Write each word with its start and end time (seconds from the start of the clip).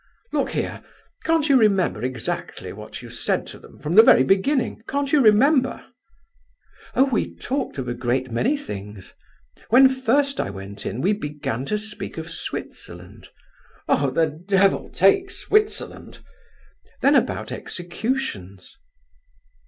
Look 0.33 0.49
here, 0.49 0.81
can't 1.25 1.47
you 1.47 1.55
remember 1.57 2.01
exactly 2.03 2.73
what 2.73 3.03
you 3.03 3.11
said 3.11 3.45
to 3.45 3.59
them, 3.59 3.77
from 3.77 3.93
the 3.93 4.01
very 4.01 4.23
beginning? 4.23 4.81
Can't 4.87 5.11
you 5.13 5.21
remember?" 5.21 5.85
"Oh, 6.95 7.03
we 7.05 7.35
talked 7.35 7.77
of 7.77 7.87
a 7.87 7.93
great 7.93 8.31
many 8.31 8.57
things. 8.57 9.13
When 9.69 9.87
first 9.89 10.39
I 10.39 10.49
went 10.49 10.87
in 10.87 11.01
we 11.01 11.13
began 11.13 11.65
to 11.65 11.77
speak 11.77 12.17
of 12.17 12.31
Switzerland." 12.31 13.29
"Oh, 13.87 14.09
the 14.09 14.25
devil 14.25 14.89
take 14.89 15.29
Switzerland!" 15.29 16.23
"Then 17.01 17.13
about 17.13 17.51
executions." 17.51 18.75